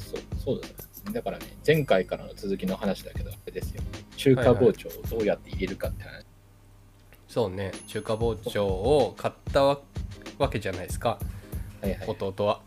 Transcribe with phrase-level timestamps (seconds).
[0.00, 3.82] そうそうそうですだからね前回からの続きの話だけどあれですよ。
[4.16, 6.24] 中華包丁をどうやって入れるかって話、
[7.26, 7.72] そうね。
[7.88, 9.78] 中華包丁を買ったわ
[10.50, 11.18] けじゃないですか。
[11.80, 12.08] はいはい。
[12.08, 12.60] 弟は。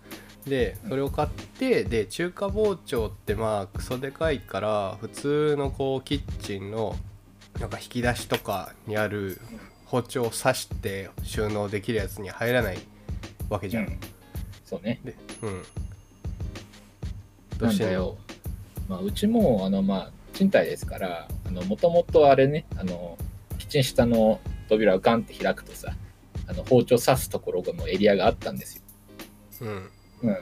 [0.46, 6.96] でそれを買ってで中華包丁ってまあクソでかいから普通のこうキッチンの
[7.60, 9.40] なんか引き出しとかにある
[9.86, 12.78] 包丁を刺して収納できるやつに入らない
[13.50, 13.86] わけじゃん。
[13.86, 14.00] うん。
[14.66, 15.00] そうね。
[15.04, 15.64] でうん
[17.58, 18.18] どうしよ、
[18.88, 21.28] まあ、うちもあのまあ賃貸ですから
[21.68, 23.18] もともとあれねあの
[23.58, 25.94] キッチン下の扉をガンって開くとさ
[26.48, 28.82] あの包丁刺すところのエリアがあったんですよ、
[29.62, 29.90] うん。
[30.24, 30.38] うん、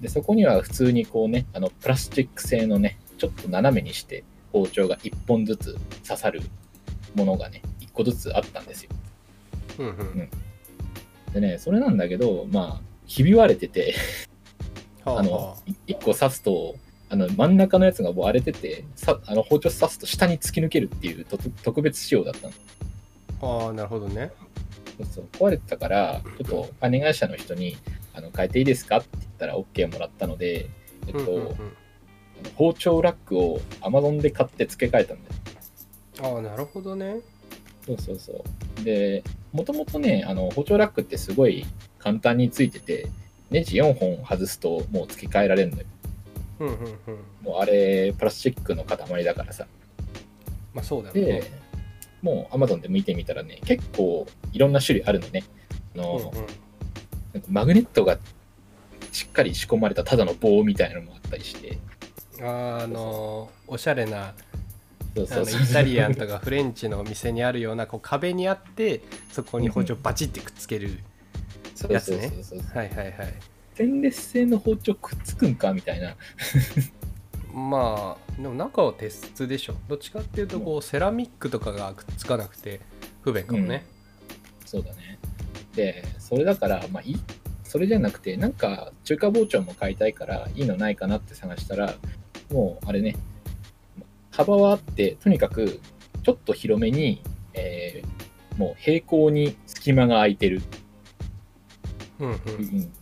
[0.00, 6.42] でそこには普通にこうねあのプラスチック製のねちょっと斜めにして包丁が1本ずつ刺さる
[7.14, 8.90] ものがね1個ずつあったんですよ。
[9.78, 10.30] うんうん。
[11.32, 13.94] でねそれなんだけどまあひび割れてて。
[13.94, 14.27] は
[15.14, 15.56] ああのは
[15.86, 16.76] 1個刺すと
[17.10, 22.52] あの真ん中のやつがもう荒れててさあの包丁刺すと下に突き抜けるっていうと特別仕様だったの。
[23.40, 24.32] あああなるほどね。
[24.98, 25.28] そうそう。
[25.32, 27.76] 壊れてたからちょっと金会社の人に
[28.14, 30.68] あの変えていいですかって言ったら OK もらったので、
[31.06, 31.56] えっとうんうんうん。
[32.54, 36.34] 包丁ラックを Amazon で買って付け替えたんだよ。
[36.34, 37.20] ああなるほどね。
[37.86, 38.44] そうそうそ
[38.80, 38.84] う。
[38.84, 41.64] でもともとねあの包丁ラックってすごい
[41.98, 43.08] 簡単についてて
[43.50, 45.84] ネジ4本外すともう付け替えられるのよ。
[46.60, 46.78] うんうんうん。
[47.42, 49.66] もうあれプラスチックの塊だからさ。
[50.74, 51.20] まあそうだよね。
[51.20, 51.50] で
[52.20, 55.44] もう Amazon で見てみたらね結構いろんな種類あるのね。
[55.94, 56.46] あの、うんうん。
[57.34, 58.18] なんかマグネットが
[59.12, 61.78] しっかり仕込まれたただの棒みたいなのもあったりして。
[62.40, 64.32] あのーおしゃれな
[65.14, 65.66] イそうそう。
[65.72, 70.98] タリアンとかフレンチの店にあるようなこう壁にあってそこに包丁バチってくっつける、そう
[71.88, 72.28] やつね。
[72.28, 73.34] そうそうそうはいはいはい。
[73.74, 76.16] ステンレス製の包丁くっつくんかみたいな。
[77.54, 79.76] まあでも中は鉄質でしょ。
[79.88, 82.80] どっちかっていうとこうセラミックとかがくっつかなくて
[83.22, 83.84] 不便かもね、
[84.66, 85.18] そうだね。
[85.74, 87.16] でそれだからまあいい？
[87.64, 91.94] それじゃなくてなんか中華包丁も買いたいからいいのないかなって探したら
[92.50, 93.16] もうあれね。
[94.30, 95.80] 幅はあってとにかく
[96.22, 97.22] ちょっと広めに、
[97.54, 98.08] えー
[98.58, 100.60] もう平行に隙間が空いてる
[102.20, 102.36] うんうん。
[102.36, 102.92] うん。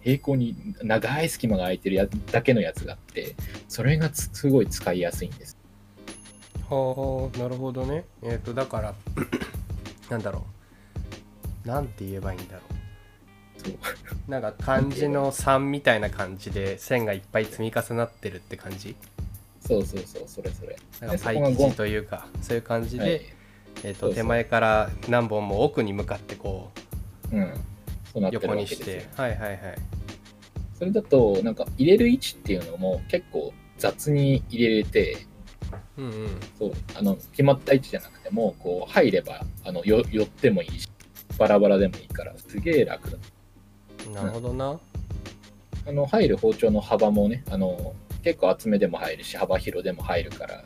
[0.00, 3.34] 平行に長い隙間が空いてるやだけのやつがあって
[3.68, 5.56] それがつすごい使いやすいんです。
[6.70, 8.04] はあなるほどね。
[8.22, 8.94] えっ、とだから
[10.08, 10.46] なんだろ
[11.64, 11.68] う。
[11.68, 12.62] なんて言えばいいんだろ
[13.58, 13.74] そう。
[14.28, 18.96] うなんか漢字の3みたいな感じで線がいっぱい積み重なってるって感じ？
[19.60, 20.76] そうそうそうそれそれ。
[21.00, 23.10] なんかパイ生地というかそういう感じで、はい。
[23.10, 26.70] えー、そうそうと手前から何本も奥に向かってこ
[27.32, 27.52] うん
[28.12, 28.86] そうなってるわけですよ。
[28.86, 29.08] て。
[29.16, 29.58] はいはいはい。
[30.74, 35.26] それだとなんか入れる位置っていうのも結構雑に入れれて
[35.96, 36.12] うんうん。
[36.58, 40.88] そうあの決まった位置じゃなくてもこう入ればあのよ寄ってもいいし
[41.36, 43.18] バラバラでもいいからすげえ楽だ。
[44.14, 44.80] なるほどな、
[45.86, 50.64] あの入る包丁の幅もねあの結構厚めでも入るし幅広でも入るから。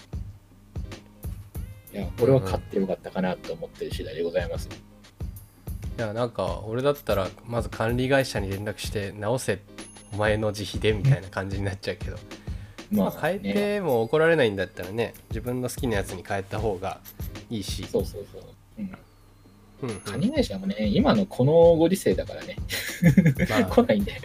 [1.93, 4.67] いやこれは買ってよかったかなと思ってる次第でございます、
[5.99, 9.61] いやなんか俺だったらまず管理会社に連絡して直せ
[10.13, 12.17] お前の自費でみたいな感じになっちゃうけど、
[12.91, 17.01] まあ変えねても怒られないんだったらね自分の好きなやつに変えた方が
[17.51, 17.85] いいし。
[17.87, 18.43] そうそうそう、
[18.79, 18.93] うん、
[19.83, 20.01] うんうん。
[20.01, 22.57] 管理会社もね今のこのご時世だからね、
[23.49, 23.65] まあ。
[23.69, 24.21] 来ないんで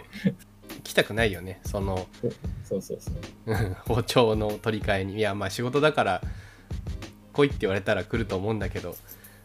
[0.84, 2.06] 来たくないよねその。
[2.64, 3.14] そうそうそう。
[3.46, 5.16] うん包丁の取り替えに。
[5.16, 6.22] いやまあ仕事だから
[7.32, 8.96] 来いって言われたら来ると思うんだけど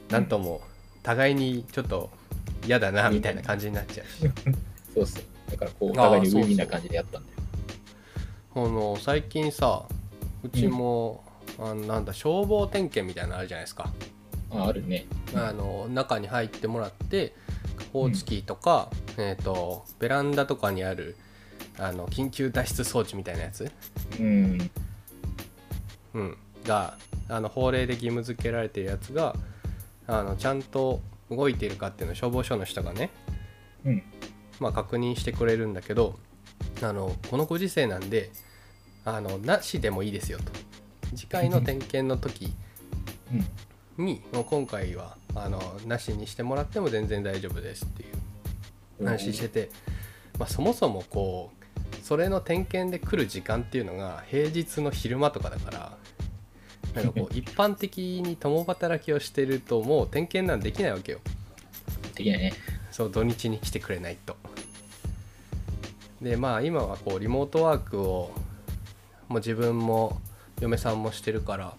[0.09, 0.62] なんとも
[1.03, 2.09] 互いにちょっと
[2.66, 4.08] 嫌だなみたいな感じになっちゃう。
[4.08, 4.31] し
[4.94, 7.38] そうそうだからこうお互いにウィンな感じでやったんだよ
[8.56, 9.86] あの最近さ
[10.44, 11.24] うちも、
[11.58, 13.92] あのなんだ消防点検みたいなのあるじゃないですか。
[14.52, 15.06] ああるね。
[15.36, 17.34] あの中に入ってもらって
[17.92, 21.16] ホーチキーとか、えー、とベランダとかにある
[21.77, 23.72] あの緊急脱出装置みたいなやつ、
[24.19, 24.72] うん。
[26.13, 26.98] うん、が
[27.30, 29.36] あの法令で義務付けられてるやつが
[30.07, 33.09] あのちゃんと動いているかっていうのを消防署の人がね、
[33.85, 34.03] うん。
[34.59, 36.17] まあ、確認してくれるんだけど
[36.81, 38.31] あのこのご時世なんで
[39.03, 40.45] あのなしでもいいですよと。
[41.15, 42.53] 次回の点検の時
[43.97, 44.05] うん。
[44.05, 48.05] にもう今回はあのなしにしてもらっても全然大丈夫ですってい
[49.00, 49.69] う話してて、
[50.39, 51.63] まあ、そもそもこう
[52.01, 55.97] それの点検で来る時間っていうのが平日の昼間とかだから
[56.94, 61.19] なんかこう 一般的に共働きをしてるともう点検なんてできないわけよ。
[62.16, 62.54] できないね。
[62.92, 64.38] そう土日に来てくれないと。
[66.22, 68.31] でまあ今はこうリモートワークを
[69.28, 70.22] もう自分も
[70.60, 71.74] 嫁さんもしてるから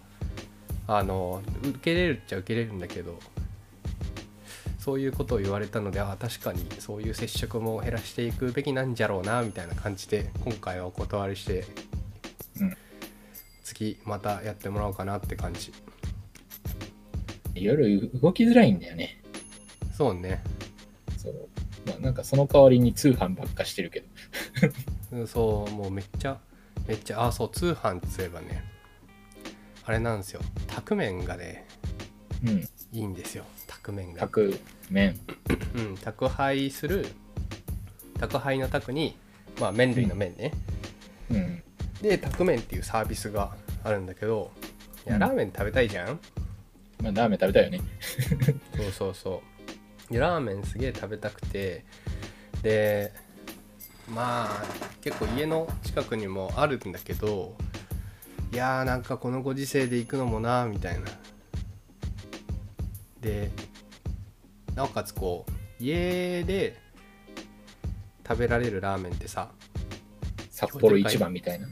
[0.87, 3.17] あの受け入れるっちゃ受け入れるんだけど
[4.77, 11.65] そういうことを言われたのであ確かにそういう接触も減らしていくべきなんじゃろうなみたいな感じで今回はお断りして、
[12.61, 12.77] うん
[13.75, 15.73] 次またやってもらおうかなって感じ
[17.53, 19.21] いろいろ動きづらいんだよね。
[19.93, 20.43] そうね
[21.17, 21.49] そう。
[21.85, 24.07] まあなんかその代わりに通販ばっかしてるけど。
[25.11, 26.37] うんそうもうめっちゃ
[26.87, 28.63] めっちゃあそう通販って言えばね
[29.85, 31.67] あれなんですよ宅麺がね
[32.45, 32.67] うん。
[32.91, 35.19] いいんですよ宅麺が各面。
[35.75, 37.05] うん、宅配する
[38.19, 39.17] 宅配の宅に、
[39.59, 40.51] まあ、麺類の麺ね、
[41.29, 41.63] うん。
[42.01, 43.55] で宅麺っていうサービスが
[43.85, 44.51] あるんだけど
[45.05, 45.19] いやうん。
[45.19, 46.19] ラーメン食べたいじゃん、
[47.01, 47.81] まあラーメン食べたいよね。
[48.75, 49.43] そうそうそ
[50.09, 50.13] う。
[50.13, 51.85] でラーメンすげえ食べたくて。
[52.61, 53.13] で
[54.09, 54.63] まあ
[55.01, 57.55] 結構家の近くにもあるんだけど
[58.51, 61.05] いやーなんかこのご時世で行くのもなーみたいな。
[63.21, 63.51] で
[64.75, 65.51] なおかつこう
[65.83, 66.77] 家で
[68.27, 69.49] 食べられるラーメンってさ
[70.49, 71.67] 札幌一番みたいな。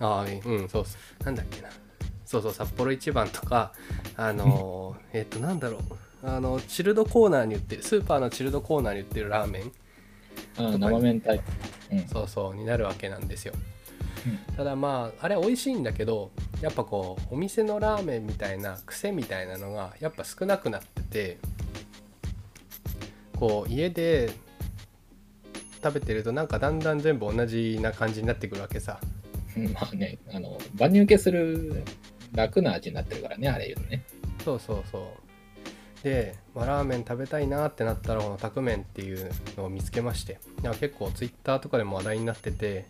[0.00, 1.68] ああうんそうそうなんだっけな。
[2.24, 3.72] そうそう札幌一番とか
[4.16, 5.80] あのー えっとなんだろう。
[6.20, 9.72] あのチルドコーナーに売ってるスーパーのチルドコーナーに売ってるラーメン。
[10.56, 11.44] 生麺タイプ。
[11.92, 12.08] うん。
[12.08, 13.54] そうそうになるわけなんですよ。
[14.26, 14.56] うん。
[14.56, 16.30] ただまああれ美味しいんだけど
[16.60, 21.38] やっぱこうお店のラーメンみたいな癖みたいなのがやっぱ少なくなってて
[23.36, 24.32] こう家で
[25.82, 28.98] 食べてるとなんかだんだん全部同じな感じになってくるわけさ。
[29.02, 29.17] うん
[29.74, 31.82] まあね、あの、万人受けする
[32.32, 34.04] 楽な味になってるからね、あれ言うとね。
[34.44, 35.28] そうそうそう。
[36.04, 40.38] で、まあ、ラーメン食べたいなってなったらこのタクメンっていうのを見つけまして。
[40.62, 42.86] いや結構ツイッターとかでも話題になってて。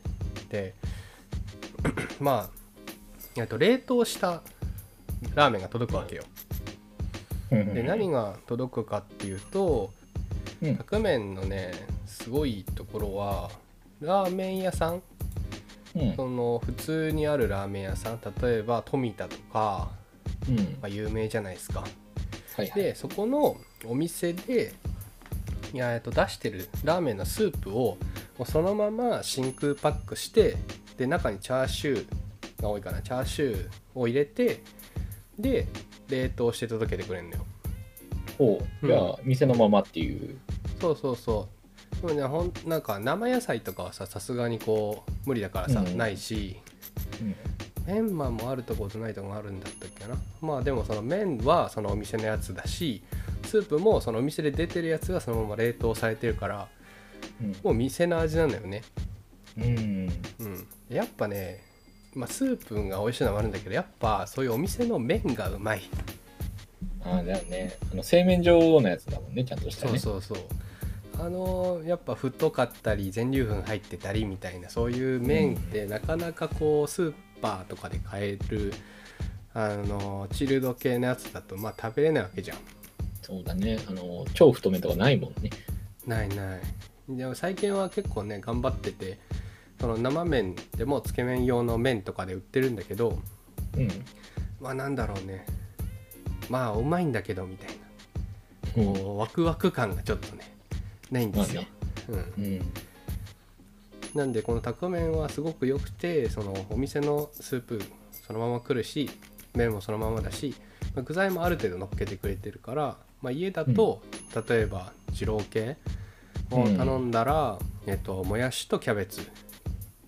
[0.50, 0.74] で
[2.20, 2.50] ま
[3.36, 4.42] あえっと冷凍した
[5.34, 6.24] ラーメンが届くわけよ。
[7.50, 9.90] で何が、が届くかっていうと
[10.60, 10.76] うん。
[10.76, 11.72] タクメンのね
[12.06, 13.50] すごいところは
[14.00, 15.02] ラーメン屋さん
[15.98, 16.16] うん。
[16.16, 19.90] その普通にあるラーメン屋さん例えば富田とか、
[20.48, 20.56] うん。
[20.56, 21.80] まあ、有名じゃないですか。
[21.80, 21.86] は
[22.64, 22.82] いはい。
[22.82, 24.72] でそこのお店で
[25.72, 27.98] いやえっと出してるラーメンのスープを
[28.38, 30.56] もうそのまま真空パックして
[30.96, 33.02] で中にチャーシューが多いかな。
[33.02, 34.62] チャーシューを入れて
[35.38, 35.68] で
[36.08, 37.46] 冷凍して届けてくれるのよ。
[38.38, 38.86] ほう。
[38.86, 40.38] じゃあ、店のままっていう。
[40.80, 41.57] そうそうそう
[42.00, 46.56] でもねほんなんか生野菜とかはささすがにこう無理だからさ、うんないし
[47.20, 47.34] うん
[47.86, 53.02] メンマもあるとことないとこがあるんだったっけなまあでもその麺はそのお店のやつだし
[53.44, 56.68] スープもそのお店で出てるやつがそのまま冷凍されてるから
[57.62, 58.82] もう店の味なんだよね
[59.56, 59.64] うん。
[59.64, 60.12] うん。
[60.40, 61.64] うんやっぱね
[62.14, 65.82] まあスープが美味しいのもあるんだけどやっぱそういうお店の麺がうまい
[67.04, 67.76] ああ、だよね。
[67.92, 69.98] あの、製麺所のやつだもんね、ちゃんとしたね。
[69.98, 70.46] そうそうそう
[71.18, 78.72] あのやっぱ太かったり全粒粉入ってたりみたいなそういう麺ってなかなかこうスーパーとかで買える
[79.52, 82.58] あのチルド系のやつだとまあ食べれないわけじゃん。
[83.22, 83.78] そうだね。
[83.86, 85.50] あの、超太麺とかないもんね。
[86.06, 86.60] ないない。
[87.10, 89.18] でも最近は結構ね頑張ってて
[89.80, 93.18] その生麺でもつけ麺用の麺とかで売ってるんだけど
[93.76, 93.88] うん。
[94.60, 95.44] まあなんだろうね。
[96.48, 98.94] まあうまいんだけどみたいな。
[98.94, 100.57] こうワクワク感がちょっとね
[101.10, 101.64] ないんですよ、
[102.08, 102.60] うん、うん。
[104.14, 107.82] なんでこのタコ麺はすごく良くてそのお店のスープ
[108.26, 109.10] そのまま来るし
[109.54, 110.54] 麺もそのままだし、
[110.94, 114.02] まあ具材もある程度乗っけてくれてるから、まあ、家だと、
[114.48, 115.76] 例えば二郎系
[116.50, 119.20] を頼んだら、えっと、もやしとキャベツ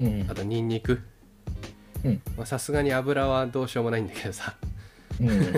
[0.01, 0.27] うん。
[0.31, 0.35] あ。
[0.35, 1.01] とニンニク。
[2.05, 2.23] うん。
[2.37, 4.57] まあさすがに油はどうしようもないんだけどさ
[5.21, 5.53] うん。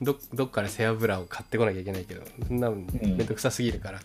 [0.02, 4.00] どどっから背脂を買ってこなきゃいけないけどそんなのめんどくさすぎるから、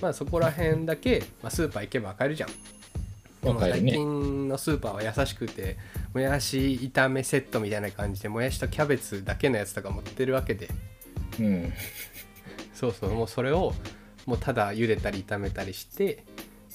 [0.00, 2.50] まあそこら辺だけ、まあ、スーパー行けば買えるじゃん
[3.42, 3.84] でも最。
[3.84, 5.78] 近のスーパーは優しくて
[6.12, 10.68] もやし炒めセットみたいな感じでもやしとキャベツだけのやつとか持ってるわけで
[11.38, 11.72] うん。
[12.74, 13.74] そうそうもうそれを
[14.26, 16.24] もうただ茹でたり炒めたりして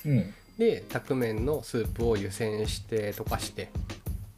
[0.05, 0.34] うん。
[0.57, 3.69] でタク麺のスープを湯煎して溶かして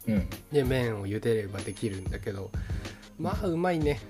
[0.08, 0.28] うん。
[0.50, 2.50] で麺を茹でればできるんだけど
[3.18, 4.00] まあうまいね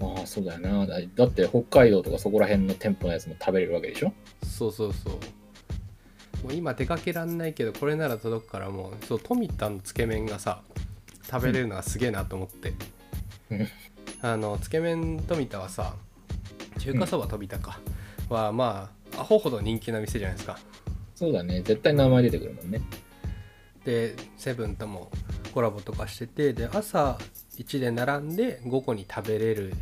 [0.00, 0.86] まあ、そうだよな。
[0.86, 4.12] だだって、北海道とかそこら辺の店舗のやつも食べれるわけでしょ？
[4.44, 10.62] そうそうそうもう今出かけらんないけどこれなら届くからもうそう富田のつけ麺がさ
[11.28, 12.74] 食べれるのがすげえなと思って、
[13.50, 13.68] うん
[14.22, 15.94] あのつけ麺富田はさ
[16.78, 17.80] 中華そば富田か、
[18.28, 20.60] はまあアホほど人気な店じゃないですか
[21.16, 21.60] そうだね。
[21.62, 22.80] 絶対名前出てくるもんね。
[23.88, 25.10] でセブンとも
[25.54, 27.16] コラボとかしててで朝
[27.56, 29.72] 1で並んで5個に食べれる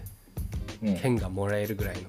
[0.81, 0.97] うん。
[0.97, 2.03] 券がもらえるぐらいの。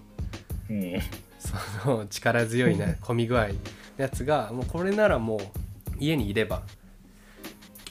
[0.70, 1.02] うん。
[1.40, 3.54] その力強いね混み具合の
[3.98, 5.40] やつがもうこれならもう
[6.00, 6.62] 家にいれば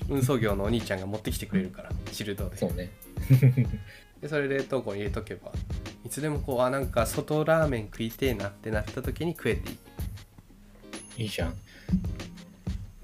[0.08, 2.56] 運送業のお兄ちゃんが持ってきてくれるからチルドで。
[2.58, 2.92] そうね。
[4.20, 5.50] でそれ冷凍庫に入れとけば
[6.04, 9.74] いつでもこうあなんか外ラーメン食いてえなってなった時に食えてい
[11.18, 11.22] い。
[11.24, 11.54] いいじゃん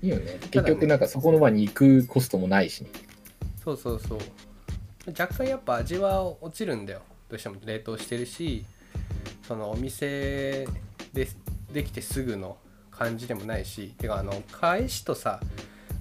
[0.03, 0.39] いいよね。
[0.51, 2.91] 結局なんかそこの場に行くコストもないしね。
[3.65, 4.19] そうそうそう。
[5.19, 7.03] 若干やっぱ味は落ちるんだよ。
[7.33, 8.67] どうしても冷凍してるし
[9.49, 10.67] そのお店
[11.15, 11.27] で
[11.73, 12.59] できてすぐの
[12.91, 15.41] 感じでもないしてかあの返しとさ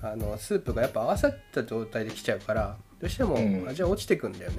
[0.03, 3.65] あのスープがやっぱ合わさった状態で来ちゃうからどうしてもうん。
[3.67, 4.57] 味は落ちてくんだよね、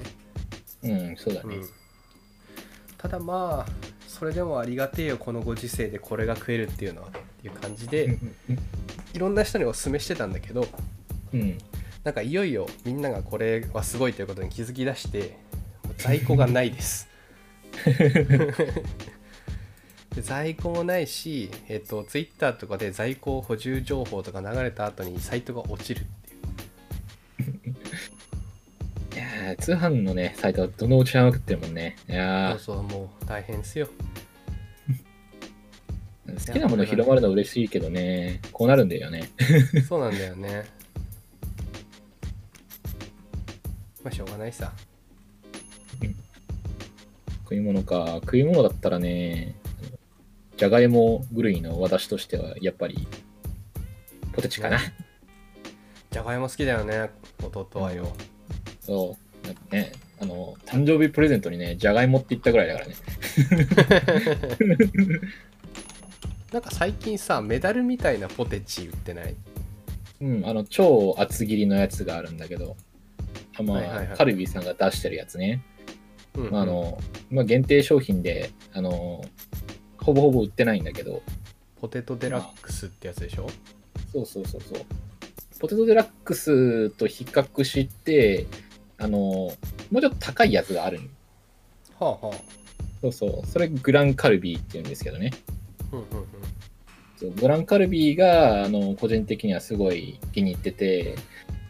[0.85, 1.69] うんそうだね、うん。
[2.97, 3.73] ただまあ
[4.09, 8.19] それでもありがてえよこのご時世でこれが食えるっていうのはっていう感じで
[9.13, 10.67] いろんな人にお勧めしてたんだけど
[11.33, 11.59] うん。
[12.05, 15.37] なんかいよいよみんながこれはすごいということに気づき出して
[15.99, 17.09] 在庫がないです。
[20.15, 26.37] で 在庫もないし、えっと、ツイッターとかで在庫補充情報とか流れた後にサイトが落ちるってい
[27.71, 27.75] う。
[29.15, 33.87] いやー通販のねサイトはどんどん落ちまくってるもんねいやそうそうもう大変ですよ。
[33.87, 33.91] ー
[36.35, 38.41] 好きなもの広まるのは嬉しいけどね。
[38.53, 39.31] こうなるんだよね。
[39.89, 40.65] そうなんだよね。
[44.03, 44.73] まあしょうがないさ。
[47.43, 48.21] 食い物か。
[48.23, 49.55] 食い物だったらね
[50.57, 53.07] じゃがいも狂いの私としてはやっぱり
[54.33, 54.79] ポテチかな、
[56.11, 57.11] じゃがいも好きだよね
[57.43, 58.13] 弟はよ。
[58.81, 59.47] そう。
[59.47, 62.95] なんかねあの誕生日プレゼントにねじゃがいもって言ったぐらいだからね
[66.53, 69.35] なんか最近さメダルみたいなポテチ売ってない？
[70.21, 72.77] うんあの超厚切りのやつがあるんだけど
[73.59, 74.17] あまあ、はいはいはい。
[74.17, 75.63] カルビーさんが出してるやつね、
[76.35, 76.53] うんうん。
[76.53, 76.99] まああの
[77.31, 79.25] まあ、限定商品であの
[79.99, 81.23] ほぼほぼ売ってないんだけど。
[81.81, 83.49] ポテトデラックスってやつでしょ？
[84.13, 84.85] そうそうそうそう。
[85.59, 88.47] ポテトデラックスと比較して
[88.99, 89.57] あのも
[89.95, 91.11] うちょっと高いやつがあるん
[91.99, 92.37] はあはあ。
[93.01, 93.47] そうそう。
[93.49, 95.33] それグランカルビーって言うんですけどね
[95.93, 96.27] うんうんうん。
[97.17, 101.15] そうグランカルビーがあの個人的にはすごい気に入ってて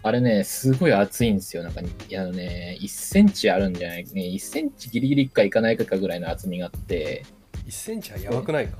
[0.02, 1.62] あれねすごい厚いんですよ。
[1.62, 1.84] なんかあ
[2.22, 7.24] のね1センチあるんじゃないね1センチギリギリかいかないかぐらいの厚みがあって。
[7.66, 8.78] 1センチはやばくないか？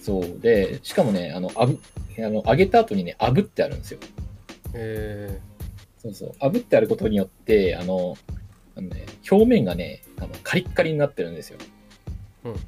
[0.00, 0.40] そう。
[0.40, 1.78] でしかもねあのあぶ
[2.18, 4.00] あの揚げた後にね炙ってあるんですよ。
[4.74, 5.40] え
[5.98, 6.32] そうそう。
[6.40, 8.16] 炙ってあることによってあの
[8.76, 11.58] あの、ね、表面がねあのカリッカリになってるんですよ。
[12.44, 12.60] ー、うんうん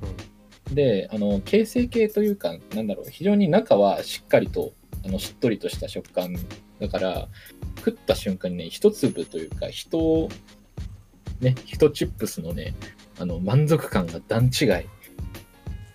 [0.72, 4.72] であの形成系というかなんだろう非常に中はしっかりと
[5.04, 6.34] あのしっとりとした食感
[6.80, 7.28] だから
[7.78, 10.28] 食った瞬間にね一粒というか一
[11.40, 12.74] ね一チップスのね
[13.18, 14.68] あの満足感が段違い。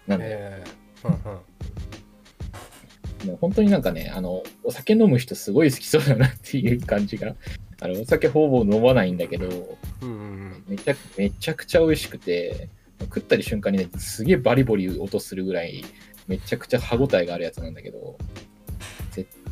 [0.08, 1.08] なんだよ、えー。
[1.08, 3.28] うんうん。
[3.28, 7.36] もう本当になんかねあのお酒飲む人すごい好きそうだなっていう感じが
[7.80, 10.64] あのお酒ほぼ飲まないんだけどうんうんうん。
[10.68, 12.70] めちゃめちゃくちゃ美味しくて
[13.06, 15.84] 食ったり瞬間にねすげえバリボリ音するぐらい
[16.28, 18.18] めちゃくちゃ歯ごたえがあるやつなんだけど。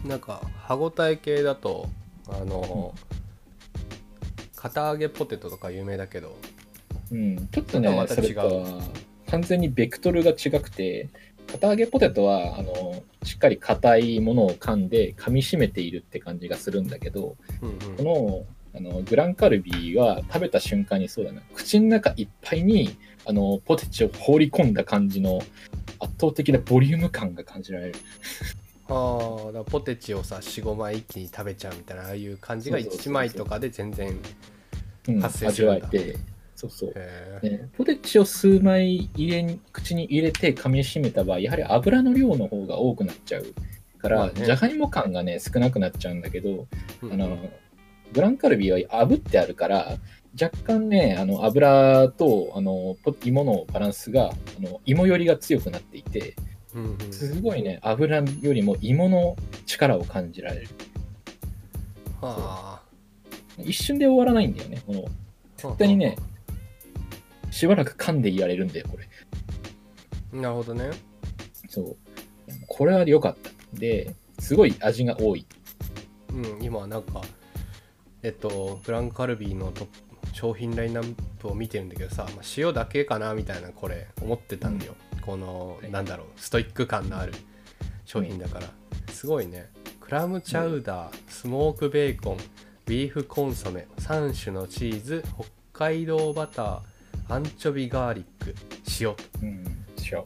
[0.05, 1.88] なんか歯ごたえ系だと
[2.27, 2.96] あの、
[4.55, 6.36] 片揚げポテトとか有名だけど。
[7.12, 8.38] うん、ちょっとね、また違う。
[9.29, 11.10] 完全にベクトルが違くて、
[11.51, 25.41] 片揚げポテトはあのしっかり硬いものを噛んで噛み締めているって感じがするんだけど、うんこのあのグランカルビは食べた瞬間にそうだな、口の中いっぱいにあのポテチを放り込んだ感じの
[25.99, 27.95] 圧倒的なボリューム感が感じられる。
[28.87, 33.13] ああだポテチをさ45枚一気に食べちゃうみたいなああいう感じがそうそうそうそう。
[33.13, 34.17] 1枚とかで全然
[35.07, 35.85] うん、発生す味るんだ。
[35.85, 36.17] わえて、
[36.55, 36.93] そうそう。
[37.41, 43.45] ね、ポテチを数枚入れに口に入れて噛み締めた場合やはり油の量の方が多くなっちゃう。
[44.01, 44.45] から、まあね。
[44.45, 46.67] じゃがいも感がね少なくなっちゃうんだけど、
[47.01, 47.37] うんあの
[48.13, 49.97] グランカルビは炙ってあるから
[50.39, 56.35] 若干ねあの油とあのポ芋のバランスがあの芋よりが強くなっていて
[56.73, 57.13] うんうん。
[57.13, 59.35] すごいね油よりも芋の
[59.65, 60.67] 力を感じられる。
[62.21, 62.81] は
[63.57, 65.05] 一瞬で終わらないんだよねこの。
[65.05, 65.09] あ
[65.57, 66.17] 絶対にね
[67.51, 69.07] しばらく噛んでいられるんだよこれ。
[70.39, 70.89] なるほどね。
[71.69, 71.97] そう。
[72.67, 73.51] これは良かった。
[73.73, 75.45] で、すごい味が多い。
[76.33, 77.21] うん今なんか
[78.23, 85.91] えっとグランカルビーのトップ商品ラインナップを見てるんだけどさ、まあ、塩だけかなみたいなこれ思ってたんだよ、このはい。
[85.91, 87.33] なんだろうストイック感のある
[88.05, 88.67] 商品だから、
[89.11, 89.69] すごいね。
[89.85, 92.37] 比クラムチャウダー、スモークベーコン
[92.85, 95.23] ビーフコンソメ3種のチーズ
[95.71, 96.79] 北海道バター
[97.29, 98.53] アンチョビガーリック
[98.99, 99.15] 塩。
[99.41, 100.23] うん、塩。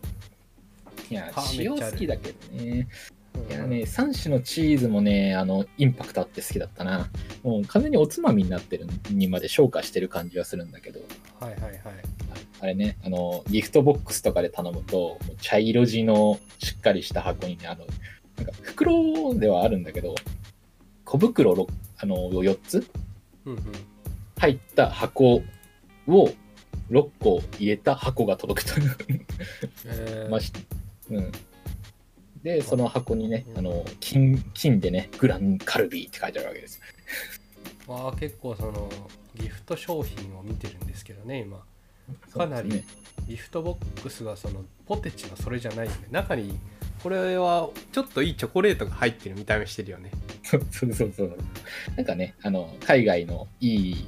[1.12, 2.88] いやはあ、塩好きだけどね。
[3.50, 7.10] いやうんね、3種のチーズもね、あの、インパクトあって好きだったな。
[7.44, 11.02] もう完全におつまみになってるにまで昇華してる感じはするんだけど、
[11.40, 11.82] はいはいはい
[12.62, 17.86] あれね、あの、ギフトボックスとかで頼むと、茶色地のしっかりした箱にね、あの、
[18.38, 20.16] なんか袋ではあるんだけど、
[21.04, 22.88] 小袋ろあの4つ
[23.46, 23.62] うんうん
[24.38, 25.42] 入った箱
[26.08, 26.30] を
[26.92, 29.26] 6個入れた箱が届くという。
[29.86, 30.52] えーまし
[31.10, 31.32] うん。
[32.46, 36.80] で、その箱にね、あの、金、金でね、グランカルビーって書いてあるわけです。
[37.88, 38.88] あー結構その
[39.34, 41.64] ギフト商品を見てるんですけどね今。
[42.32, 42.84] かなり
[43.28, 46.08] ギフトボックスがそのポテチのそれじゃないよね。
[46.12, 46.60] 中に
[47.02, 50.12] これはちょっといいチョコレートが入ってる見た目してるよね。
[50.44, 51.38] そうそうそうそう。
[51.96, 54.06] なんかね、あの、海外のいい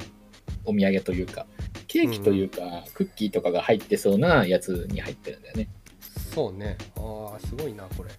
[0.64, 1.48] お土産というか、
[1.88, 5.68] ケーキというか、クッキーとかが入ってそうなやつに入ってるんだよね。
[6.34, 6.78] そうね。
[6.98, 8.12] ああすごいなこれ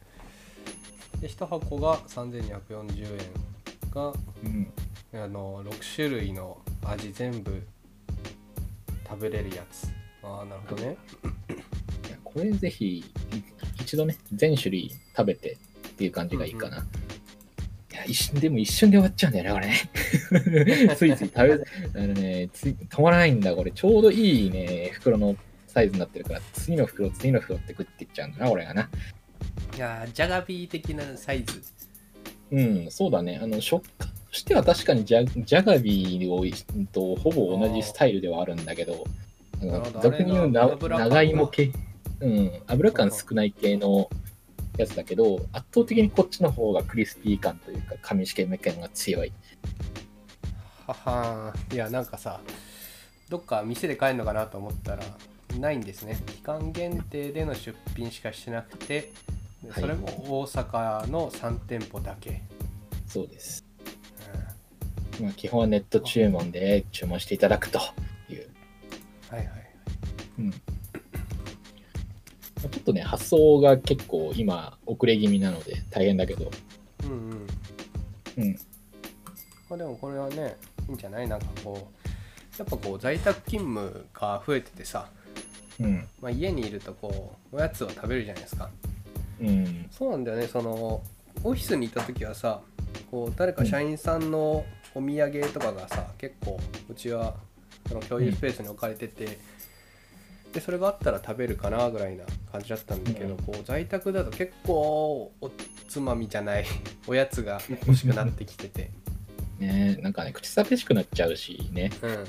[1.21, 4.13] で1箱が3240円が
[4.45, 4.73] うん。
[5.15, 7.63] あの6種類の味全部
[9.09, 9.89] 食べれるやつ
[10.23, 10.97] ああなるほどね
[12.09, 13.05] いやこれぜひ、い
[13.81, 15.57] 一度ね、全種類食べて
[15.89, 16.77] っていう感じがいいかな。
[16.77, 16.81] い
[17.95, 19.73] や、一瞬、でも一瞬で終わっちゃうんだよね、
[20.31, 20.89] これね。
[20.95, 23.71] ついつい食べ、あのね、つい止まらないんだ、これ。
[23.71, 28.91] ちょうどいいね、袋のサイズになってるから、次の袋、次の袋って食っていっちゃうんだな、俺がな。
[29.77, 31.63] いやージャガビー的なサイズ。
[32.51, 33.39] うん、そうだね。
[33.43, 36.45] あの、食感としては確かにジャジャガビーを
[36.93, 39.05] とほぼ同じスタイルではあるんだけど、
[40.03, 41.71] 俗に言うな長芋系、
[42.21, 44.09] うん、油感少ない系の
[44.77, 49.33] やつだけど、圧倒的にこっちの方がクリスピー感というか、紙試験目感が強い。
[50.87, 51.75] ははー。
[51.75, 52.41] いやなんかさ
[53.29, 55.05] どっか店で買えるのかなと思ったら
[55.59, 56.19] ないんですね。
[56.27, 59.13] 期間限定での出品しかしてなくてで
[59.67, 59.81] はい。
[59.81, 60.07] それも
[60.41, 62.43] 大阪の3店舗だけ、
[63.07, 63.65] そうです。
[65.19, 65.25] うん。
[65.27, 67.79] まあ、基本はネット注文で注文していただくと
[68.29, 68.49] いう。
[69.31, 69.49] はいはい。
[70.39, 70.51] うん。
[70.53, 76.51] ちょっとね、発送が結構今遅れ気味なので大変だけど、
[77.05, 77.47] うんうん。
[78.45, 78.59] うん、
[79.69, 80.57] まあでもこれはね
[80.89, 81.29] いいんじゃない？
[81.29, 85.09] なんかこうやっぱこう在宅勤務が増えててさ、
[85.81, 88.71] うん、まあ、家にいるとこうおやつを食べるじゃないですか
[89.41, 90.47] うん、そうなんだよね。
[90.47, 91.03] そのオ
[91.43, 92.61] フィスにいた時はさ
[93.11, 97.35] こう誰か社員さんのお土産とかがさ、結構うちは
[97.89, 99.39] その共有スペースに置かれてて、
[100.53, 103.37] でそれがあったら食べるかなぐらいな感じだったんだけど、うん。
[103.39, 105.51] こう在宅だと結構お
[105.89, 106.65] つまみじゃない
[107.07, 108.91] おやつが欲しくなってきてて、
[109.59, 111.91] ねなんかね、口寂しくなっちゃうしね。
[112.03, 112.25] うん、もう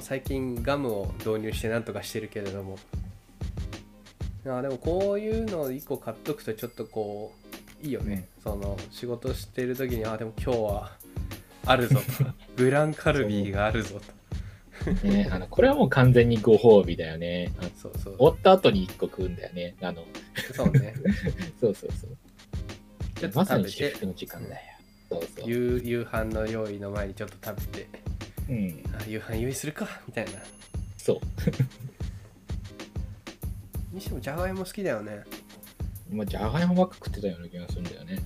[0.00, 2.78] 最近ガムを導入してなんとかしてるけれども
[4.44, 7.32] いやでもこういうのを1個買っとくとちょっとこ
[7.82, 10.92] ういいよね、その仕事してる時にあでも今日は
[11.66, 12.02] あるぞと
[12.56, 17.52] グランカルビーがあるぞとねあのこれはもう完全にご褒美だよね。
[17.76, 19.76] そうそう終わった後に1個食うんだよね。
[19.80, 20.04] あの
[20.54, 20.94] そうね
[21.60, 22.16] そうそうそう。
[23.18, 24.62] ちょっとまさ食べてにシフトの時間だよ。
[25.10, 25.50] そうそう。
[25.50, 27.88] 夕夕飯の用意の前にちょっと食べて
[28.48, 30.32] うん、あ夕飯用意するかみたいな
[30.98, 31.20] そう。
[33.94, 35.24] にしてもじゃがいも好きだよね。
[36.10, 38.18] 今、じゃがいもばっか食ってたような気がするんだよね。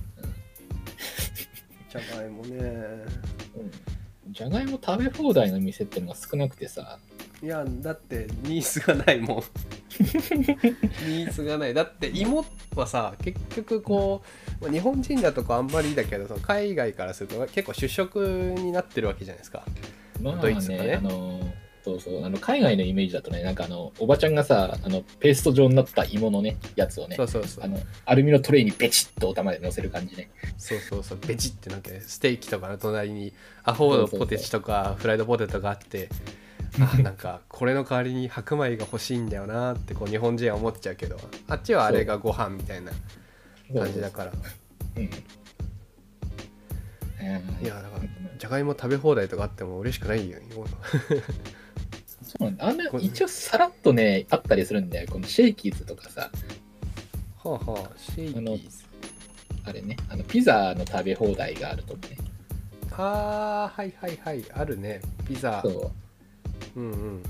[1.89, 3.05] じゃがいもね。
[4.29, 6.99] じゃがいも食べ放題の店ってのが少なくてさ、
[7.41, 9.43] いやだってニーズがないもん。
[11.07, 11.73] ニーズがない。
[11.73, 14.21] だって芋はさ結局こ
[14.61, 18.19] うまあ日本人だとかあんまりだけどその海外からすると結構主食
[18.57, 19.65] になってるわけじゃないですか。
[20.21, 21.38] まあドイツがねね、あの、
[21.89, 27.63] そうそう、あの海外のイメージだとね、なんかあの、おばちゃんがさ、あの、ペースト状になった芋のね、やつをねそ、うそうそう。
[27.63, 30.29] あの、アルミのトレイにベチッとお玉で乗せる感じね。
[30.57, 31.17] そうそうそう。
[31.19, 36.09] ベチってなんかステーキとかの隣にアホのポテチとかフライドポテトがあって
[36.79, 42.91] あ なんかこれの代わりに白米が欲しいんだよなってこう日本人は思っちゃうけどあっちはあれがご飯みたいな
[43.73, 44.31] 感じだから。
[44.95, 45.09] うん。
[47.21, 48.03] えーいやだから
[48.37, 50.67] じゃがいも食べ放題とかあっても嬉しくないよ今の
[52.29, 52.67] そうなんだ。
[52.67, 55.07] あんな一応さらっとね、あったりするんだよ。
[55.09, 56.29] このシェイキーズとかさ、
[57.43, 58.83] はあはあシェイキーズ
[59.65, 62.17] あれね、あのピザの食べ放題があるとね。
[62.91, 65.91] あーはいはいはいあるねピザそ
[66.75, 66.79] う。
[66.79, 67.23] うんうん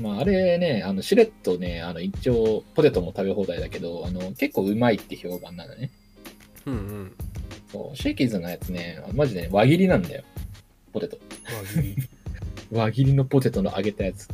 [0.00, 5.90] まあ、あれね、あのしれっとね、あの一応ポテトも食べ放題だけど、あの結構うまいって評判なのね。
[6.66, 7.12] うんうん
[7.70, 10.22] そうシェイキーズのやつね、マジで、輪切りなんだよ。
[10.92, 11.18] ポテト。
[11.76, 12.08] 輪切り
[12.74, 14.28] 輪切りのポテトの揚げたやつ。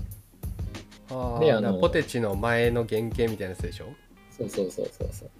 [1.11, 3.93] あであのあポテチの前の原型みたいなやつでしょ？
[4.31, 5.31] そうそうそうそうそう。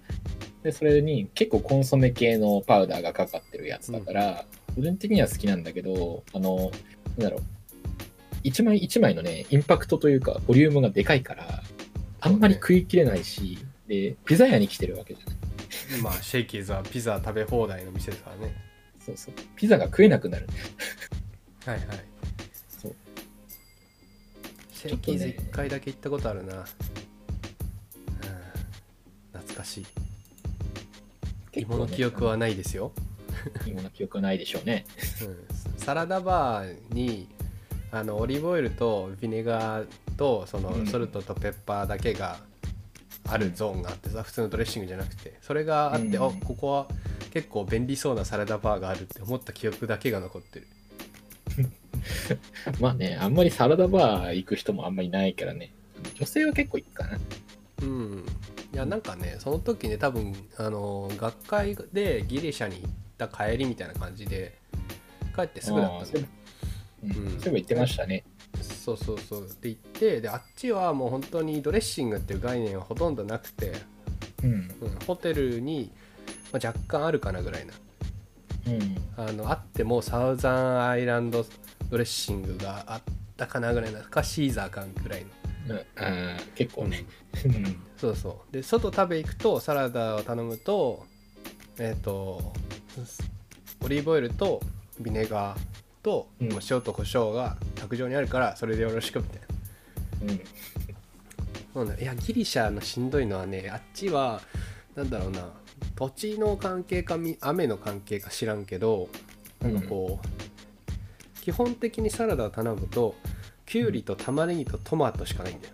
[0.63, 6.71] で、それに結構コンソメ系のパウダーがかかってるやつだから、個人的には好きなんだけど、あの、
[7.17, 7.41] なんだろう。
[8.43, 11.63] 一枚一枚のね、インパクトというか、ボリュームがでかいから、
[12.19, 15.33] あんまり食い切れないし、で、ピザ屋に来てるわけじゃな
[15.97, 16.01] い。
[16.01, 18.55] まあシェイキーズはピザ食べ放題の店ですからね
[19.03, 19.33] そうそう。
[19.55, 20.47] ピザが食えなくなる。
[21.65, 21.87] はいはい。
[24.81, 26.63] シェイキーズ1回だけ行ったことあるな、うん、
[29.31, 29.85] 懐かしい。
[31.61, 32.91] 芋の記憶はないですよ、
[33.67, 34.87] 芋の記憶はないでしょうね。
[35.21, 37.27] うん、サラダバーに
[37.91, 40.87] あのオリーブオイルとビネガーとそのうん。
[40.87, 42.39] ソルトとペッパーだけが
[43.27, 45.37] あるゾーンがあってさ普通のドレッシングじゃなくて。
[45.43, 46.25] それがあって、うん。
[46.25, 46.87] あここは
[47.31, 50.67] 結構便利そうなサラダバーがあるって思った記憶だけが残ってる
[52.79, 55.73] まあね、あんまりサラダバー行く人もあんまりいないからね。
[56.15, 57.19] 女性は結構行くかな。
[57.83, 58.25] うん
[58.73, 64.57] いやなんかねその時ね多分あの学会でギリシャに行った帰りみたいな感じで
[65.35, 66.27] 帰ってすぐだったのあーそう
[67.03, 68.23] うんうんそういえば言ってましたね。
[68.61, 73.73] そうそうそうで行ってであっちはもう本当にドレッシングっていう概念はほとんどなくて、
[74.43, 74.51] うん。
[74.51, 74.71] うん、
[75.07, 75.91] ホテルに、
[76.51, 77.73] まあ、若干あるかなぐらいな
[78.67, 78.97] うん。
[79.17, 81.45] あのあってもサウザンアイランド
[81.91, 83.01] ドレッシングがあっ
[83.35, 85.25] たかなぐらいなかシーザーかぐらい
[85.67, 85.75] の。
[85.75, 85.81] うん。
[85.97, 87.03] あー結構ね。
[87.45, 87.75] うん。
[87.97, 88.53] そうそう。
[88.53, 91.05] で外食べ行くとサラダを頼むと
[91.77, 92.53] えっ、と
[93.83, 94.61] オリーブオイルと
[94.99, 95.59] ビネガー
[96.01, 99.39] と、うんまあ塩と胡椒が卓上にあるからそれでよろしくみたい
[100.27, 100.33] な。
[100.33, 100.41] うん。
[101.73, 104.41] そうねいやギリシャのしんどいのはねあっちは
[104.95, 105.49] なんだろうな。
[105.95, 109.09] 土地の関係かみ雨の関係か知らんけど
[109.61, 110.40] なんかこう、
[111.41, 113.15] 基本的にサラダを頼むと
[113.65, 115.73] きゅうりと玉ねぎとトマトしかないんだよ。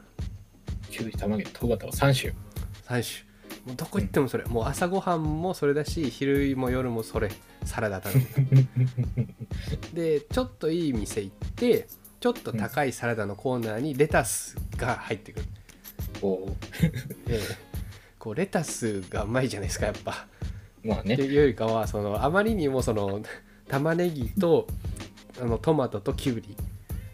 [0.90, 2.34] きゅうり、卵、トマト3種。
[2.88, 3.28] 3種。
[3.66, 7.30] もうどこ行ってもそれ、もう朝ごはんもそれだし昼も夜もそれ
[7.66, 8.68] サラダ頼む。
[9.94, 11.88] でちょっといい店行って
[12.20, 15.46] ちょっと高いサラダのコーナーにレタスが入ってくる、
[16.22, 16.56] こ
[17.26, 17.40] で
[18.18, 20.28] こうレタスがうまいじゃないですかやっぱ。
[20.84, 21.16] う、まあね。
[21.16, 23.22] っていうよりかはそのあまりにもその
[23.68, 24.68] 玉ねぎと
[25.42, 26.56] あのトマトときゅうり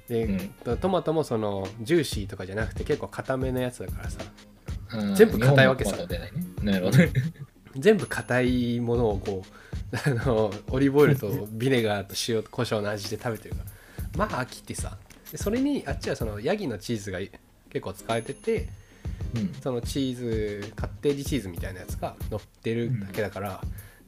[0.07, 0.49] で、
[0.81, 4.19] トマトもそのジューシーとかじゃなくて結構固めのやつだからさ。
[5.15, 5.97] 全部硬いわけさ。
[7.75, 13.71] 全部硬いものをこう あのオリーブオイルとビネガーと塩と胡椒の味で食べてるから。
[14.17, 14.97] まあ飽きてさ。
[15.31, 17.31] でそれにあっちはそのヤギのチーズが結
[17.81, 18.69] 構使われてて
[19.35, 19.53] うん。
[19.61, 23.61] そのチーズカッテージチーズみたいなやつが乗ってるだけだから、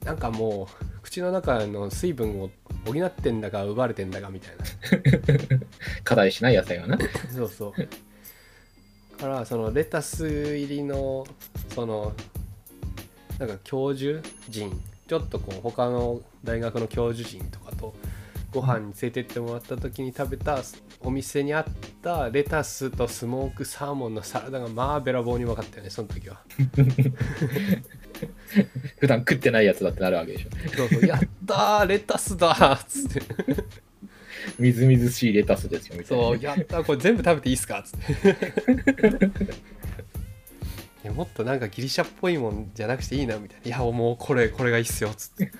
[0.03, 2.51] なんかもう口の中の水分を
[2.85, 5.59] 補ってんだか奪われてんだかみたいな。
[6.03, 6.97] 課題しない野菜はな。
[7.33, 7.87] そうそう。
[9.15, 11.25] からそのレタス入りの
[11.73, 12.13] その
[13.39, 14.71] なんか教授陣
[15.07, 17.64] ちょっとこう他の大学の教授陣とかと
[18.55, 20.61] ご飯に連れてってもらった時に食べた
[21.01, 21.65] お店にあっ
[22.01, 26.41] たレタスとスモークサーモンのサラダがまあべらぼうにうまかったよねその時は。
[28.99, 30.49] 普段食ってないやつだってなるわけでしょ。
[30.73, 33.21] そうそうやったーレタスだーっつって。
[34.57, 36.23] みずみずしいレタスですよ、みたいな。
[36.23, 36.29] ね。
[36.29, 38.13] そうやったーこれ全部食べていいっすかっつって。
[41.03, 43.67] いやもっとなんかギリシャっぽいもんじゃなくていいなみたいな。
[43.67, 45.51] いやもうこれこれがいいっすよっつって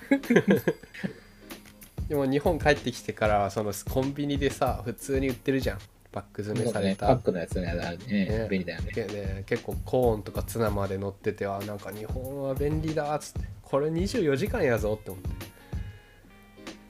[2.08, 5.80] でも日本帰ってきてからはそのコンビニでさ普通に売ってるじゃん。
[6.12, 8.06] パック詰めされた、パックのやつね、あるね。
[8.08, 8.48] ね。
[8.50, 8.92] 便利だよね。
[8.94, 13.50] けで結構コーンとかツナまで乗っててあなんか日本は便利だっつって。
[13.62, 15.24] これ24時間やぞって思っ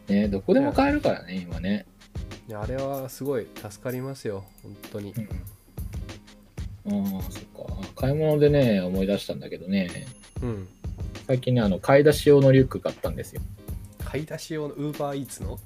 [0.08, 0.14] て。
[0.14, 1.88] ねどこでも買えるからね、今ね。
[2.54, 4.46] あれはすごい助かりますよ。
[4.62, 5.16] 本当に。
[6.86, 7.06] うん。
[7.16, 7.92] ああ、そっか。
[7.96, 9.90] 買い物でね、思い出したんだけどね、
[10.44, 10.68] うん。
[11.26, 13.42] 最近ね、あの、買い出し用のリュック買ったんですよ。
[14.06, 15.60] 買い出し用のウーバーイーツの？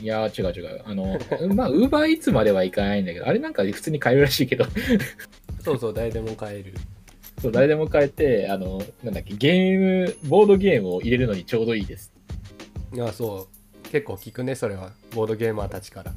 [0.00, 0.82] いやー、違う違う。
[0.84, 1.18] あの、
[1.54, 4.64] まあ、ウーバーイーツまではいかないんだけど、あれなんか普通に買えるらしいけど、
[5.64, 6.74] そうそう誰でも買える
[7.40, 12.12] そう誰でも買えて、あの、なんだっけ、ゲーム、ボードゲームを入れるのにちょうどいいです。
[12.94, 13.48] いやそ
[13.84, 16.14] う結構聞くねそれはボードゲーマーたちから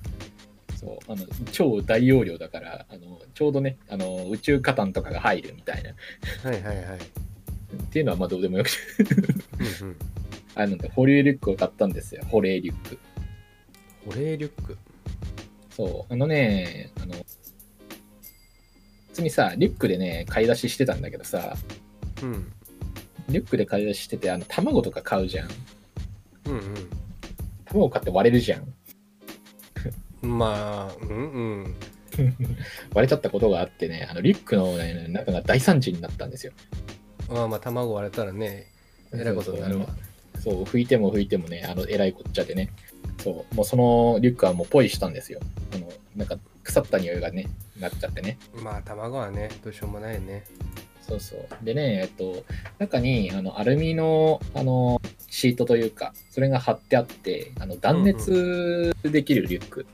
[0.76, 5.92] そう、あの、超大容量だから、あの、ちょうどね、あの、宇宙カタンとかが入るみたいな。
[5.92, 5.94] っ
[6.44, 7.00] はいはいはい
[7.92, 8.78] ていうのはまあどうでもよくて。
[9.84, 9.98] うんうん
[10.56, 12.24] あの、保冷リュックを買ったんですよ。
[12.26, 13.00] 保冷リュック。
[14.06, 14.78] 保冷リュック
[15.70, 17.24] そう、あのね、あの、普
[19.14, 21.56] 通にさ、リュックでね、買い出ししてたんだけどさ、
[22.22, 22.52] うん
[23.30, 25.50] リュックで買い出ししてて、あの、卵とか買うじゃん。
[26.48, 26.62] うん
[27.66, 28.74] 卵買って割れるじゃん。
[30.24, 31.76] う んまあうんうん
[32.94, 36.52] 割れちゃったことがあってね、あのリュックの、ね、中が大惨事になったんですよ。
[37.30, 38.68] まあまあ卵割れたらね
[39.14, 39.96] えらいことになるわそう、
[40.50, 42.70] 拭いても拭いてもね、あの、えらいこっちゃでね。
[43.20, 45.40] そう、もうそのリュックはもうポイしたんですよ。
[45.76, 47.48] あの、なんか腐った匂いがね、
[47.80, 48.38] なっちゃってね。
[48.64, 50.44] まあ卵はねどうしようもないよね
[51.02, 51.66] そうそう。
[51.66, 52.44] でね、えっと、
[52.80, 59.86] 中に、あの、アルミの、あの、シートというか、それが貼ってあって、あの、断熱できるリュック。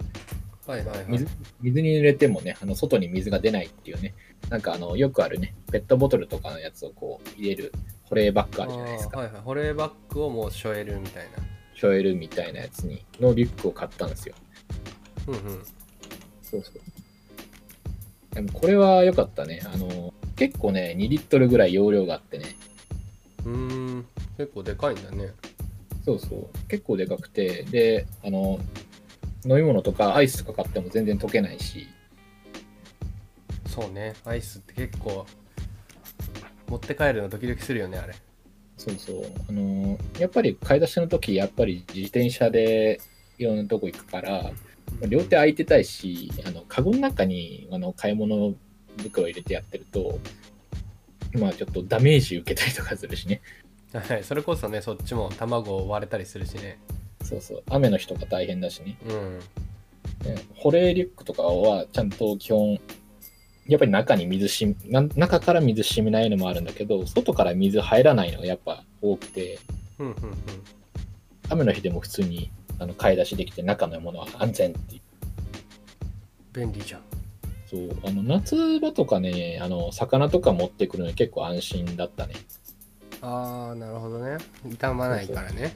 [0.67, 1.27] はいはいはい水
[1.62, 4.13] 水に濡れてもね、あの、外に水が出ないっていうね。
[4.49, 7.71] なんか、あの、よくあるね、ペットボトルとかのやつをこう、入れる
[8.10, 9.20] 保冷バッグあるじゃないですか。
[9.20, 11.43] はいはい保冷バッグをもう背負えるみたいな
[11.76, 14.36] ショエルみたいなやつに、のリュックを買ったんですよ。
[15.28, 15.41] うんうん
[16.41, 18.36] そうそう。
[18.36, 19.62] でもこれは良かったね。
[19.65, 22.56] あの、結構ね、2リットルぐらい容量があってね。
[23.46, 24.06] うーん
[24.38, 25.34] 結構でかいんだね
[26.04, 26.67] そうそう。
[26.67, 28.60] 結構でかくて、で、あの、
[29.46, 31.88] 飲み物とかアイスとか買っても全然溶けないし、
[33.67, 35.28] そうねアイスって結構
[36.67, 38.15] 持って帰るのドキドキするよねあれ
[38.77, 39.23] そうそう。
[39.49, 43.01] あの、やっぱり買い出しの時、やっぱり自転車で
[43.39, 44.51] いろんなとこ行くから、
[45.08, 48.53] 両手空いてたいし、あの、カゴの中にあの買い物
[48.97, 50.19] 袋入れてやってると、
[51.34, 53.41] まあちょっとダメージ受けたりとかするしね。
[53.93, 56.77] はいそれこそねそっちも卵割れたりするしね
[57.23, 57.63] そうそう。
[57.69, 58.97] 雨の日とか大変だしね。
[59.10, 62.80] うんね保冷リュックとかはちゃんと基本、
[63.67, 69.60] やっぱり中に水しな中から水染みないのもあるんだけど、外から水入らないのがやっぱ多くて、
[69.99, 70.17] うんうんうん。
[71.49, 75.01] 雨の日でも普通にあの買い出しできて中のものは安全っていう。
[76.53, 77.01] 便利じゃん。
[77.69, 82.36] そう、あの夏場とかね、あの魚とか持ってくるのに結構安心だったね。
[83.21, 84.38] ああなるほどね。
[84.69, 85.75] 傷まないからね。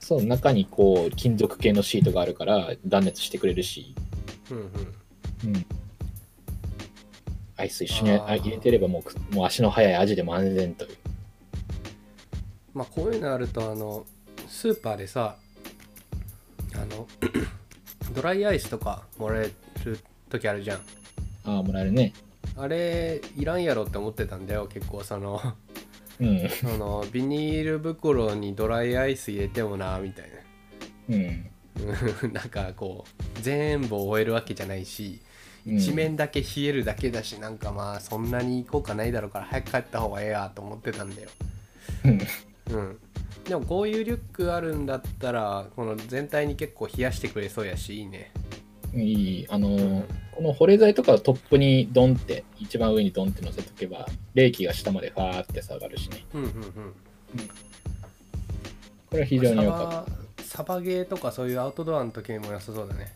[0.00, 3.94] そう、中にこう金属系のシートがあるから断熱してくれるし、
[4.50, 4.66] うんうん。
[5.54, 5.66] うん。
[7.56, 10.96] アイス一緒に入れてればもうくもう足の速いアジでも安全という。
[12.74, 14.04] まあこういうのあるとあの
[14.48, 15.36] スーパーでさ
[16.74, 17.06] あの
[18.14, 19.50] ドライアイスとかもらえ
[19.84, 20.78] る時あるじゃん
[21.44, 22.12] ああ、もらえるね。
[22.56, 25.40] あれいらんやろって思ってたんだよ結構その
[26.20, 26.48] うん。
[26.48, 30.30] そのビニール袋にドライアイス入れてもなみたい
[31.08, 31.50] うん。
[32.30, 35.20] な なんかこう全部終えるわけじゃないし
[35.66, 35.76] うん。
[35.76, 41.28] 一面だけ冷えるだけだし、なんかまあそんなに効果ないだろうから早く帰った方がええやと思ってたんだよ。
[42.04, 42.20] うん。
[42.70, 42.98] うん。
[43.44, 48.32] でもこういうリュックあるんだったらこの全体に結構冷やしてくれそうやしいいね。
[48.94, 49.46] いい。
[49.48, 50.04] あのーうん。
[50.32, 56.24] この保冷剤とかトップにドンって、一番上にドンって乗せとけば、冷気が下までファーって下がるしね。
[56.34, 56.48] うんうん。
[56.48, 56.54] うん。
[59.10, 60.44] これは非常に良かった。
[60.44, 63.12] サバサバゲーとかそういうアウトドアの時にも良さそうだね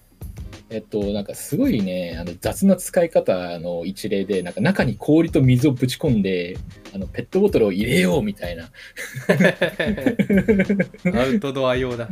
[0.71, 6.59] えっと、なんかすごいね、あの雑な使い方の一例で、なんか中に氷と水をぶち込んで、
[6.95, 8.69] あのペットボトルを入れようみたいな。
[11.19, 12.09] アウトドア用だ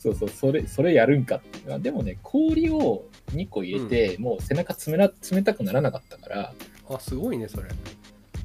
[0.00, 1.78] そうそう、それ、それやるんかっていうのは。
[1.78, 6.52] でもね、氷を2個入れて、もう背中冷な冷たくならなかったから、
[6.90, 7.68] あすごいねそれ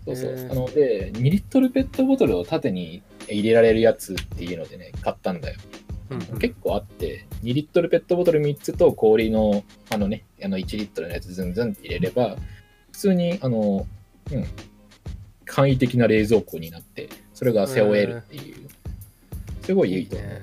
[0.06, 0.48] そうそう。
[0.52, 5.60] あの、で、2リットルペットボトルを縦に入れられるやつっていうのでね、買ったんだよ。
[6.10, 6.40] うんうん。
[6.40, 12.36] 結構あって、2リットルペットボトル3つと氷の、あのね、あの1リットルのやつズンズンって入れれば、
[12.92, 13.88] 普通に、あの、
[14.32, 14.46] うん、
[15.46, 18.68] 簡易的な冷蔵庫になって、それが背負えるっていう、
[19.62, 20.30] すごいいいと思う。
[20.30, 20.42] ね。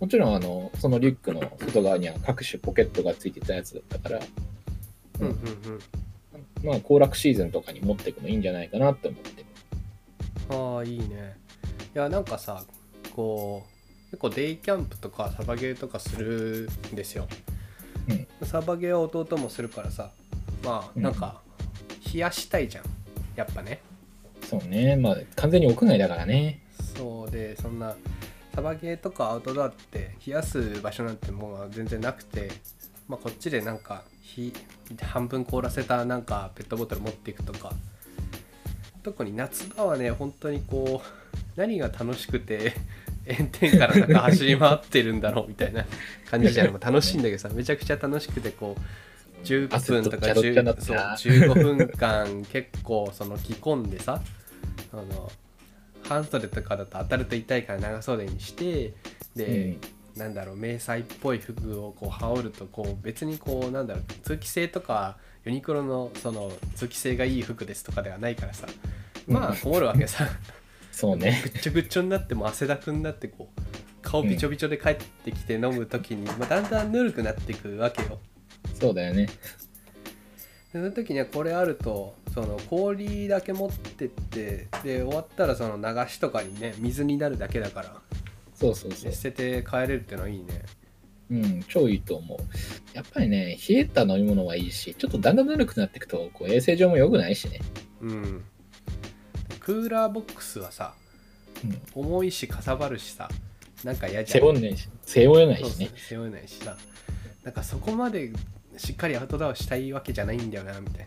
[0.00, 4.20] もちろん、あの、そのリュックの外側には各種ポケットがついてたやつだったから、
[5.20, 5.26] うん。
[5.26, 5.38] うんうん
[6.62, 9.44] まあ、行楽シーズンとかに持っていくのいいんじゃないかなって思って。
[10.50, 11.36] ああいいね。
[11.94, 12.64] いやなんかさ
[13.14, 13.77] こう
[14.10, 17.28] 結構デイキャンプとかサバゲーとかするんですよ、
[18.42, 20.10] サバゲーは弟もするからさ
[20.64, 21.40] まあなんか
[22.12, 22.84] 冷やしたいじゃん。
[23.36, 23.80] やっぱね。
[24.42, 26.62] そうね、まあ、完全に屋外だからね。
[26.96, 27.96] そうでそんな
[28.54, 32.50] サバゲーとかアウトドアって冷やす場所なんてもう全然なくて、
[33.06, 34.52] まあ、こっちでなんか火
[35.02, 37.72] 半分凍らせたなんかペットボトル持っていくとか。
[39.04, 42.74] 特に夏場はね本当にこう何が楽しくて
[43.28, 45.84] 炎天下の中走り回ってるんだろうみたいな
[46.30, 54.20] 感じじゃないもう楽しいんだけどさめちゃくちゃ楽しくてこう10分とか汗とっちゃどっ10そうちゃな15分間結構その着込んでさ
[54.92, 55.30] あの
[56.08, 58.94] 半袖とかだと当たると痛いから長袖にして
[59.36, 59.76] で、
[60.16, 68.66] なんだろう迷彩っぽい服をこう羽織るとこう別にこうなんだろう通気性とかユニクロのその通気性がいい服ですとかではないからさ
[69.26, 70.26] まあこもるわけさ
[70.98, 71.40] そうね。
[71.44, 73.60] ぐっちょぐっちょになっても汗だくになってこう
[74.02, 78.18] 顔びちょびちょで帰ってきて飲む時に、まあ、だんだんぬるくなっていくわけよ
[78.74, 79.26] そうだよね。
[79.26, 79.32] で
[80.72, 87.94] その時にはこれあるとその氷だけ持ってってで終わったらその流しとかにね水になるだけだから
[88.52, 89.30] そうそうそう捨。
[89.30, 90.64] てて帰れるってのはいいね
[91.30, 92.38] うん、超いいと思う。
[92.92, 97.60] やっぱりね、冷えた飲み物はいいし、ちょっとだんだんぬるくなっていくと、こう衛生上も良くないしね。
[98.00, 98.44] うん
[99.68, 100.94] クーラーボックスはさ
[101.62, 101.82] うん。
[102.06, 103.28] 重いしかさばるしさ
[103.84, 105.90] なんか嫌じゃ背ん負えないし、背負えないしね。
[105.94, 106.74] 背負えないしさ
[107.44, 108.32] なんかそこまで
[108.78, 111.06] しっかりアウトドアをしたいわけじゃないんだよなみたい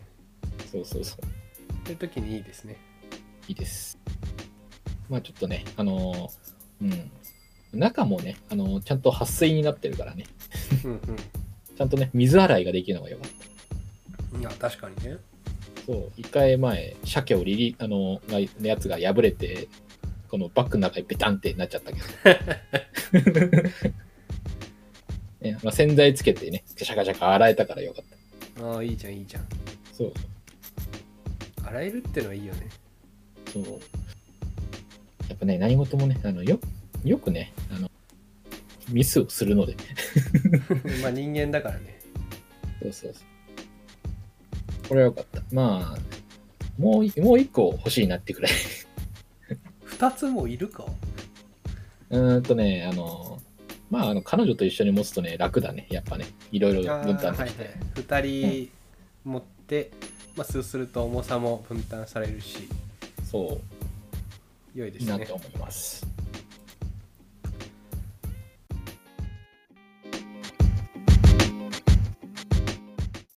[0.70, 1.74] そうそうそう。
[1.74, 2.76] っていう時にいいですね
[3.48, 3.98] いいです。
[5.10, 6.30] まあちょっとね、あのー
[6.82, 7.10] うん。
[7.80, 10.26] 中もね、あのーちゃんと撥水になってるからね。
[10.84, 11.00] うん
[11.76, 14.36] ちゃんとね、水洗いができるのがよかった。
[14.36, 15.16] うんいや確かにね
[15.86, 19.68] そう、一回前、鮭をリリ、あののやつが破れて、
[20.28, 23.70] このバッグの中にベタンってなっちゃったけど。
[25.42, 28.04] ねまあ、洗剤つけてね、シャカシャカ洗えたからよかっ
[28.58, 28.64] た。
[28.64, 29.46] ああいいじゃんいいじゃん
[29.92, 30.12] そう
[31.64, 32.68] 洗えるってのはいいよね
[33.52, 33.64] そう。
[35.28, 36.58] やっぱね、何事もね、あのよ
[37.04, 37.90] よくね、あの、
[38.90, 39.74] ミスをするので。
[41.02, 41.98] まあ人間だからね
[42.82, 43.31] そうそうそう。
[44.92, 45.40] これはよかった。
[45.54, 45.98] まあ、
[46.78, 48.52] もうい、もう一個欲しいなってくらい。
[49.86, 50.84] 2つもいるか？
[52.10, 53.40] うーんとね、あの、
[53.88, 55.86] まあ、あの、彼女と一緒に持つとね、楽だね。
[55.88, 57.56] やっぱね、いろいろあー分はいはい担でき
[58.02, 58.02] て。
[58.02, 58.70] 2人
[59.24, 59.92] 持って、
[60.36, 62.68] まあそうすると重さも分担されるし
[63.30, 63.62] そ、
[64.74, 66.06] 良いですねいいなと思います。